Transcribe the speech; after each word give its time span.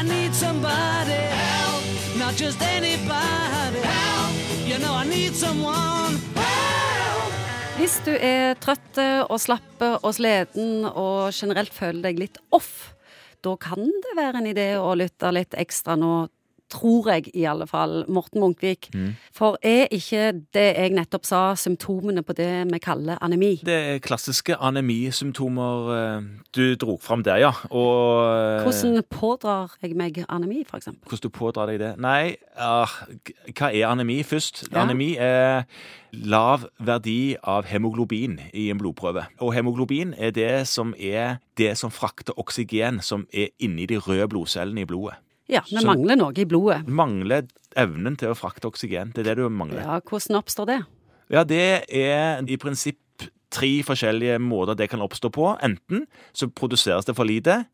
Need 0.00 0.34
somebody 0.34 1.12
help, 1.12 1.84
not 2.18 2.34
just 2.34 2.60
anybody 2.62 3.80
help. 3.84 4.32
You 4.66 4.78
know 4.78 4.94
I 4.94 5.04
need 5.04 5.34
someone 5.34 6.16
help. 6.34 7.32
Hvis 7.76 7.98
du 8.06 8.14
er 8.16 8.56
trøtt 8.60 8.96
og 9.28 9.36
slapp 9.40 9.84
og 9.84 10.08
sliten 10.16 10.86
og 10.88 11.36
generelt 11.36 11.74
føler 11.76 12.00
deg 12.08 12.18
litt 12.22 12.40
off, 12.50 12.94
da 13.44 13.54
kan 13.60 13.84
det 13.84 14.16
være 14.16 14.40
en 14.40 14.48
idé 14.50 14.68
å 14.80 14.94
lytte 14.96 15.30
litt 15.36 15.54
ekstra 15.58 15.98
nå 16.00 16.30
tror 16.70 17.10
jeg 17.10 17.30
i 17.34 17.44
alle 17.48 17.66
fall, 17.66 18.04
Morten 18.08 18.40
Munkvik. 18.40 18.90
For 19.36 19.58
er 19.62 19.88
ikke 19.94 20.32
det 20.54 20.66
jeg 20.76 20.94
nettopp 20.96 21.26
sa, 21.28 21.42
symptomene 21.58 22.22
på 22.26 22.36
det 22.38 22.50
vi 22.70 22.80
kaller 22.82 23.20
anemi? 23.24 23.56
Det 23.66 23.78
er 23.94 24.02
klassiske 24.04 24.56
anemisymptomer 24.56 25.92
eh, 25.96 26.28
du 26.56 26.74
dro 26.80 26.98
fram 27.02 27.24
der, 27.26 27.42
ja. 27.44 27.52
Og 27.70 28.30
eh, 28.34 28.62
Hvordan 28.66 29.02
pådrar 29.10 29.76
jeg 29.82 29.96
meg 29.98 30.24
anemi, 30.28 30.64
eksempel? 30.64 31.08
Hvordan 31.08 31.22
du 31.22 31.28
pådrar 31.34 31.70
deg 31.70 31.80
det? 31.82 31.94
Nei, 32.00 32.36
uh, 32.60 32.98
hva 33.54 33.70
er 33.70 33.88
anemi 33.90 34.20
først? 34.26 34.66
Ja. 34.70 34.84
Anemi 34.84 35.14
er 35.18 35.66
lav 36.12 36.66
verdi 36.78 37.36
av 37.46 37.68
hemoglobin 37.70 38.38
i 38.54 38.68
en 38.70 38.78
blodprøve. 38.80 39.26
Og 39.38 39.54
hemoglobin 39.54 40.14
er 40.18 40.34
det 40.34 40.66
som 40.68 40.94
er 40.98 41.38
det 41.58 41.76
som 41.78 41.92
frakter 41.94 42.36
oksygen 42.40 43.00
som 43.04 43.26
er 43.32 43.52
inni 43.62 43.86
de 43.86 43.98
røde 44.00 44.28
blodcellene 44.28 44.84
i 44.84 44.88
blodet. 44.88 45.18
Ja, 45.50 45.64
vi 45.66 45.82
mangler 45.86 46.18
noe 46.20 46.34
i 46.38 46.46
blodet. 46.46 46.84
Mangler 46.86 47.48
evnen 47.78 48.16
til 48.18 48.30
å 48.32 48.38
frakte 48.38 48.70
oksygen. 48.70 49.12
Det 49.14 49.24
er 49.24 49.32
det 49.32 49.42
du 49.42 49.48
mangler. 49.50 49.82
Ja, 49.82 50.00
hvordan 50.00 50.38
oppstår 50.38 50.68
det? 50.70 50.80
Ja, 51.30 51.44
det 51.46 51.64
er 51.86 52.42
i 52.46 52.58
prinsipp 52.58 52.98
tre 53.50 53.70
forskjellige 53.86 54.38
måter 54.42 54.78
det 54.78 54.90
kan 54.92 55.02
oppstå 55.02 55.30
på. 55.34 55.52
Enten 55.62 56.06
så 56.32 56.50
produseres 56.50 57.08
det 57.08 57.16
for 57.18 57.26
lite, 57.26 57.64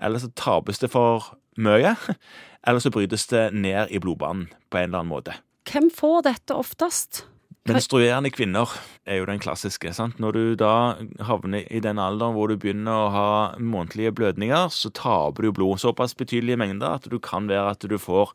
eller 0.00 0.20
så 0.20 0.30
tapes 0.36 0.80
det 0.82 0.90
for 0.92 1.32
mye, 1.56 1.94
eller 2.66 2.84
så 2.84 2.92
brytes 2.92 3.26
det 3.32 3.48
ned 3.56 3.92
i 3.92 4.00
blodbanen 4.02 4.50
på 4.70 4.80
en 4.80 4.90
eller 4.90 5.02
annen 5.04 5.14
måte. 5.14 5.38
Hvem 5.66 5.88
får 5.90 6.28
dette 6.28 6.54
oftest? 6.54 7.24
Menstruerende 7.66 8.30
kvinner 8.30 8.70
er 9.06 9.20
jo 9.20 9.26
den 9.28 9.40
klassiske. 9.42 9.92
sant? 9.94 10.18
Når 10.22 10.32
du 10.32 10.42
da 10.58 10.96
havner 11.26 11.66
i 11.70 11.80
den 11.82 11.98
alderen 11.98 12.34
hvor 12.34 12.50
du 12.50 12.56
begynner 12.58 13.06
å 13.06 13.10
ha 13.14 13.30
månedlige 13.58 14.12
blødninger, 14.14 14.70
så 14.70 14.90
taper 14.90 15.46
du 15.46 15.52
blod. 15.52 15.78
Såpass 15.82 16.14
betydelige 16.18 16.58
mengder 16.58 16.98
at 16.98 17.08
du 17.10 17.18
kan 17.22 17.48
være 17.48 17.74
at 17.76 17.86
du 17.86 17.96
får 17.98 18.32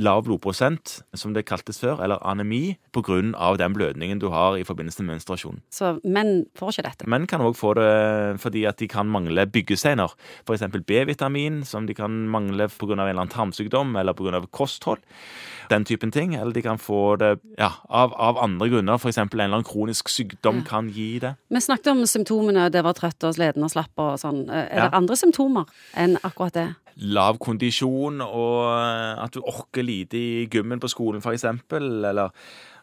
lav 0.00 0.24
blodprosent, 0.26 1.02
som 1.14 1.34
det 1.34 1.46
kaltes 1.46 1.78
før, 1.82 2.02
eller 2.02 2.22
anemi, 2.26 2.76
av 2.94 3.58
den 3.58 3.74
blødningen 3.74 4.18
du 4.18 4.28
har 4.32 4.56
i 4.56 4.64
forbindelse 4.64 5.02
med 5.02 5.14
menstruasjon. 5.14 5.60
Så 5.70 5.98
menn 6.04 6.46
får 6.56 6.72
ikke 6.72 6.86
dette. 6.88 7.08
Menn 7.10 7.26
kan 7.26 7.42
òg 7.44 7.56
få 7.58 7.74
det 7.76 8.40
fordi 8.40 8.64
at 8.66 8.78
de 8.78 8.88
kan 8.88 9.06
mangle 9.10 9.46
byggesteiner. 9.46 10.14
F.eks. 10.46 10.64
B-vitamin, 10.86 11.64
som 11.64 11.86
de 11.86 11.94
kan 11.94 12.10
mangle 12.30 12.68
pga. 12.68 12.92
en 12.94 13.00
eller 13.00 13.20
annen 13.20 13.32
tarmsykdom 13.32 13.96
eller 13.96 14.14
pga. 14.14 14.46
kosthold. 14.50 15.00
Den 15.70 15.84
typen 15.84 16.10
ting. 16.10 16.34
Eller 16.34 16.52
de 16.52 16.62
kan 16.62 16.78
få 16.78 17.16
det 17.16 17.38
ja, 17.58 17.72
av, 17.88 18.14
av 18.14 18.38
andre 18.38 18.68
grunner. 18.68 18.73
F.eks. 18.82 19.18
en 19.18 19.28
eller 19.32 19.44
annen 19.44 19.64
kronisk 19.64 20.08
sykdom 20.08 20.62
kan 20.66 20.88
gi 20.90 21.18
det. 21.22 21.34
Vi 21.50 21.60
snakket 21.60 21.92
om 21.92 22.02
symptomene, 22.06 22.70
det 22.70 22.82
var 22.84 22.92
trøtt 22.98 23.22
og 23.28 23.34
sliten 23.36 23.62
og 23.62 23.70
slapp 23.70 23.92
og 24.02 24.18
sånn. 24.18 24.48
Er 24.50 24.68
Ja. 24.74 24.88
det 24.88 24.94
andre 24.94 25.16
symptomer 25.16 25.64
enn 25.96 26.16
akkurat 26.22 26.52
det? 26.52 26.66
Lav 26.96 27.38
kondisjon 27.38 28.20
og 28.22 28.68
eh, 28.70 29.24
at 29.24 29.32
du 29.32 29.40
orker 29.40 29.82
lite 29.82 30.14
i 30.18 30.46
gymmen 30.46 30.80
på 30.80 30.88
skolen, 30.88 31.20
f.eks. 31.22 31.44
Eller 31.72 32.30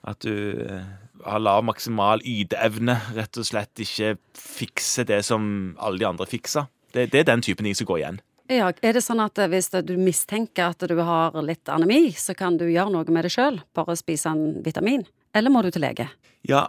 at 0.03 0.19
du 0.19 0.33
eh, 0.67 0.81
har 1.25 1.39
lav 1.39 1.63
maksimal 1.63 2.19
yteevne. 2.25 2.97
Rett 3.15 3.37
og 3.37 3.45
slett 3.45 3.75
ikke 3.79 4.15
fikser 4.35 5.05
det 5.07 5.23
som 5.25 5.75
alle 5.79 5.99
de 6.01 6.05
andre 6.09 6.25
fikser. 6.25 6.67
Det, 6.93 7.11
det 7.13 7.19
er 7.21 7.29
den 7.31 7.41
typen 7.41 7.63
ting 7.65 7.75
som 7.77 7.87
går 7.87 8.01
igjen. 8.01 8.19
Ja, 8.51 8.67
er 8.83 8.91
det 8.97 8.99
sånn 9.05 9.21
at 9.23 9.37
hvis 9.47 9.69
du 9.87 9.93
mistenker 9.95 10.73
at 10.73 10.83
du 10.89 10.97
har 10.99 11.31
litt 11.45 11.69
anemi, 11.71 12.09
så 12.19 12.33
kan 12.35 12.57
du 12.59 12.65
gjøre 12.67 12.91
noe 12.91 13.07
med 13.07 13.23
det 13.23 13.31
sjøl? 13.31 13.61
Bare 13.77 13.95
spise 13.95 14.27
en 14.33 14.57
vitamin? 14.65 15.05
Eller 15.35 15.53
må 15.53 15.63
du 15.63 15.71
til 15.71 15.83
lege? 15.85 16.09
Ja, 16.47 16.67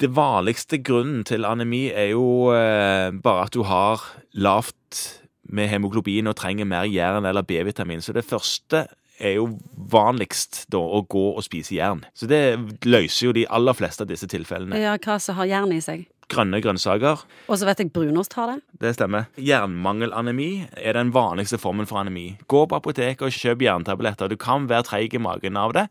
det 0.00 0.10
vanligste 0.16 0.80
grunnen 0.84 1.24
til 1.28 1.46
anemi 1.48 1.88
er 1.88 2.12
jo 2.12 2.50
eh, 2.52 3.10
bare 3.16 3.46
at 3.48 3.54
du 3.56 3.62
har 3.68 4.02
lavt 4.32 5.20
med 5.50 5.70
hemoglobin 5.70 6.30
og 6.30 6.36
trenger 6.38 6.68
mer 6.68 6.88
jern 6.88 7.26
eller 7.26 7.46
B-vitamin. 7.46 8.02
Så 8.04 8.14
det 8.14 8.26
første 8.28 8.86
er 9.20 9.36
jo 9.36 9.48
vanligst 9.92 10.64
da 10.72 10.80
å 10.80 11.02
gå 11.08 11.26
og 11.34 11.44
spise 11.44 11.76
jern. 11.76 12.04
Så 12.16 12.28
det 12.30 12.58
løser 12.88 13.28
jo 13.28 13.36
de 13.36 13.46
aller 13.52 13.76
fleste 13.76 14.04
av 14.04 14.10
disse 14.12 14.28
tilfellene. 14.30 14.78
Ja, 14.80 14.96
hva 15.00 15.18
som 15.20 15.36
har 15.40 15.50
jern 15.50 15.74
i 15.76 15.80
seg? 15.84 16.06
Grønne 16.30 16.60
grønnsaker, 16.62 17.24
Og 17.50 17.58
så 17.58 17.66
vet 17.66 17.80
jeg 17.82 17.90
brunost 17.90 18.36
har 18.38 18.52
det. 18.52 18.60
det 18.78 18.92
stemmer. 18.94 19.24
Jernmangelanemi 19.36 20.68
er 20.78 20.94
den 20.94 21.10
vanligste 21.14 21.58
formen 21.58 21.88
for 21.90 21.98
anemi. 21.98 22.36
Gå 22.46 22.66
på 22.70 22.76
apoteket 22.78 23.24
og 23.26 23.34
kjøp 23.34 23.64
jerntabletter. 23.66 24.30
Du 24.30 24.36
kan 24.38 24.68
være 24.70 24.86
treig 24.86 25.14
i 25.14 25.18
magen 25.18 25.56
av 25.58 25.74
det. 25.74 25.88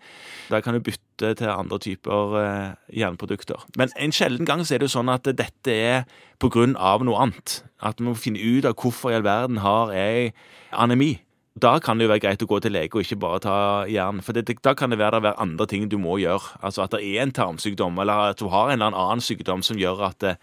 Da 0.50 0.62
kan 0.64 0.78
du 0.78 0.80
bytte 0.80 1.34
til 1.36 1.52
andre 1.52 1.80
typer 1.84 2.38
eh, 2.40 2.76
jernprodukter. 3.02 3.66
Men 3.78 3.92
en 4.00 4.16
sjelden 4.16 4.48
gang 4.48 4.64
så 4.64 4.76
er 4.78 4.80
det 4.80 4.88
jo 4.90 4.96
sånn 4.96 5.12
at 5.12 5.28
dette 5.28 5.76
er 5.76 6.06
på 6.40 6.50
grunn 6.54 6.78
av 6.80 7.04
noe 7.04 7.20
annet. 7.20 7.60
At 7.84 8.00
vi 8.00 8.08
må 8.08 8.16
finne 8.16 8.40
ut 8.40 8.66
av 8.66 8.78
hvorfor 8.80 9.12
i 9.12 9.20
all 9.20 9.28
verden 9.28 9.60
har 9.60 9.92
jeg 9.92 10.32
anemi. 10.72 11.18
Da 11.60 11.76
kan 11.84 12.00
det 12.00 12.08
jo 12.08 12.14
være 12.14 12.24
greit 12.24 12.44
å 12.46 12.48
gå 12.48 12.60
til 12.64 12.76
lege 12.76 12.96
og 12.96 13.04
ikke 13.04 13.20
bare 13.20 13.44
ta 13.44 13.58
jern. 13.90 14.24
For 14.24 14.38
det, 14.38 14.48
da 14.64 14.76
kan 14.78 14.94
det 14.94 15.00
være, 15.02 15.20
det 15.20 15.28
være 15.30 15.44
andre 15.44 15.68
ting 15.68 15.88
du 15.92 15.98
må 16.02 16.20
gjøre. 16.22 16.56
Altså 16.64 16.86
at 16.86 16.96
det 16.96 17.04
er 17.04 17.24
en 17.26 17.36
tarmsykdom, 17.36 18.00
eller 18.00 18.34
at 18.34 18.42
du 18.42 18.48
har 18.54 18.70
en 18.70 18.80
eller 18.80 18.96
annen 18.96 19.24
sykdom 19.24 19.64
som 19.66 19.80
gjør 19.80 20.06
at 20.12 20.28
eh, 20.30 20.40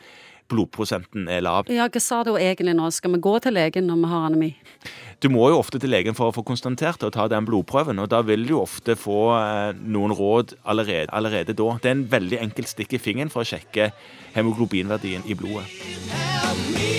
blodprosenten 0.50 1.28
er 1.32 1.42
lav. 1.46 1.70
Ja, 1.72 1.88
hva 1.90 2.02
sa 2.02 2.20
du 2.26 2.34
egentlig 2.36 2.76
nå? 2.76 2.90
Skal 2.94 3.14
vi 3.16 3.22
gå 3.22 3.34
til 3.42 3.56
legen 3.56 3.88
når 3.88 4.02
vi 4.02 4.10
har 4.12 4.26
anemi? 4.28 4.50
Du 5.22 5.30
må 5.32 5.48
jo 5.50 5.60
ofte 5.62 5.80
til 5.82 5.90
legen 5.94 6.16
for 6.18 6.30
å 6.30 6.36
få 6.36 6.44
konstatert 6.46 7.00
det 7.00 7.08
og 7.08 7.16
ta 7.16 7.26
den 7.32 7.46
blodprøven, 7.48 8.02
og 8.02 8.10
da 8.12 8.20
vil 8.26 8.44
du 8.46 8.56
jo 8.56 8.64
ofte 8.66 8.98
få 9.00 9.20
eh, 9.38 9.72
noen 9.80 10.14
råd 10.16 10.56
allerede, 10.68 11.08
allerede 11.16 11.56
da. 11.56 11.70
Det 11.80 11.92
er 11.92 11.98
en 11.98 12.06
veldig 12.12 12.42
enkelt 12.48 12.74
stikk 12.74 12.98
i 12.98 13.02
fingeren 13.02 13.32
for 13.32 13.46
å 13.46 13.50
sjekke 13.54 13.90
hemoglobinverdien 14.36 15.26
i 15.26 15.38
blodet. 15.38 16.95